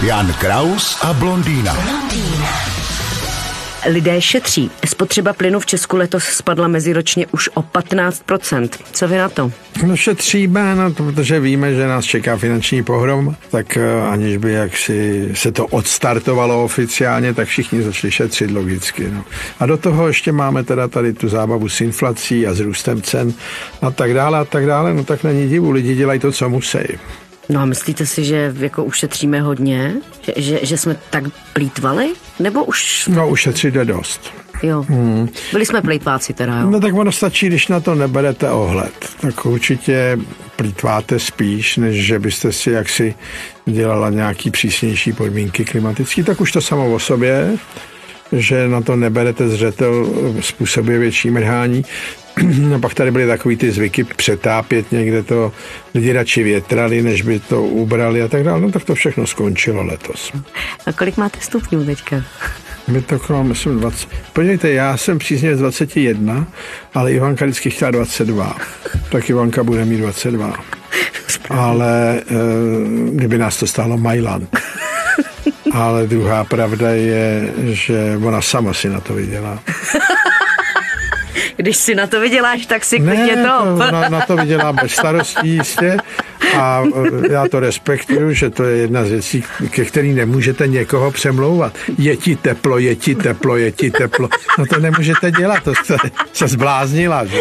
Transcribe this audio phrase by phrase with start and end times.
[0.00, 1.76] Jan Kraus a blondýna.
[3.86, 4.70] Lidé šetří.
[4.86, 8.68] Spotřeba plynu v Česku letos spadla meziročně už o 15%.
[8.92, 9.52] Co vy na to?
[9.86, 15.28] No šetříme, no, protože víme, že nás čeká finanční pohrom, tak eh, aniž by jaksi
[15.34, 19.10] se to odstartovalo oficiálně, tak všichni začali šetřit logicky.
[19.10, 19.24] No.
[19.60, 23.32] A do toho ještě máme teda tady tu zábavu s inflací a s růstem cen
[23.82, 26.78] a tak dále a tak dále, no tak není divu, lidi dělají to, co musí.
[27.48, 29.94] No a myslíte si, že jako ušetříme hodně?
[30.22, 32.12] Že, že, že jsme tak plítvali?
[32.40, 33.08] Nebo už...
[33.12, 34.20] No ušetřit je dost.
[34.62, 34.84] Jo.
[34.88, 35.28] Hmm.
[35.52, 36.70] Byli jsme plítváci teda, jo.
[36.70, 39.08] No tak ono stačí, když na to neberete ohled.
[39.20, 40.18] Tak určitě
[40.56, 43.14] plítváte spíš, než že byste si jaksi
[43.66, 47.58] dělala nějaký přísnější podmínky klimatické, tak už to samo o sobě
[48.32, 50.06] že na to neberete zřetel,
[50.40, 51.84] způsobuje větší mrhání.
[52.74, 55.52] A pak tady byly takový ty zvyky přetápět někde to,
[55.94, 58.60] lidi radši větrali, než by to ubrali a tak dále.
[58.60, 60.32] No tak to všechno skončilo letos.
[60.86, 62.24] A kolik máte stupňů teďka?
[62.88, 64.08] My to kolem, myslím, 20.
[64.32, 66.46] Podívejte, já jsem přísně z 21,
[66.94, 68.56] ale Ivanka vždycky chtěla 22.
[69.10, 70.64] Tak Ivanka bude mít 22.
[71.50, 72.22] Ale e,
[73.12, 74.56] kdyby nás to stálo Majland.
[75.72, 79.62] Ale druhá pravda je, že ona sama si na to vydělá.
[81.56, 83.76] Když si na to vyděláš, tak si klidně to.
[83.76, 85.96] Na, na to vydělá bez starostí jistě
[86.58, 86.84] a
[87.28, 91.72] e, já to respektuju, že to je jedna z věcí, ke který nemůžete někoho přemlouvat.
[91.98, 94.28] Je ti teplo, je ti teplo, je ti teplo.
[94.58, 95.96] No to nemůžete dělat, to jste
[96.32, 97.24] se zbláznila.
[97.24, 97.38] Že?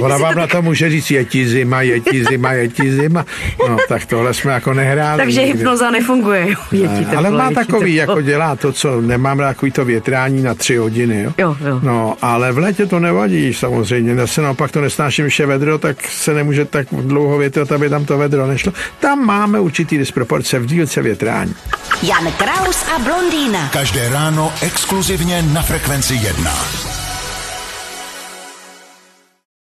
[0.00, 3.26] Ona vám na to může říct, je ti zima, je ti zima, je ti zima.
[3.68, 5.18] No, tak tohle jsme jako nehráli.
[5.18, 5.58] Takže nikdy.
[5.58, 6.46] hypnoza nefunguje.
[6.72, 10.42] Je ti teplo, Ale má je takový, jako dělá to, co nemám takový to větrání
[10.42, 11.22] na tři hodiny.
[11.22, 11.32] Jo?
[11.38, 11.80] Jo, jo.
[11.82, 14.12] No, ale v létě to nevadí samozřejmě.
[14.12, 18.04] Já se naopak to nesnáším, že vedro, tak se nemůže tak dlouho větrat, aby tam
[18.04, 18.72] to vedro nešlo.
[19.00, 21.54] Tam máme určitý disproporce v dílce větrání.
[22.02, 23.68] Jan Kraus a blondýna.
[23.72, 26.93] Každé ráno exkluzivně na Frekvenci 1.